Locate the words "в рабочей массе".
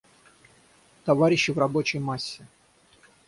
1.51-2.47